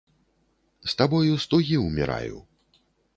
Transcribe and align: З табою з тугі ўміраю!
З 0.89 0.95
табою 1.01 1.33
з 1.43 1.47
тугі 1.51 1.77
ўміраю! 1.85 2.37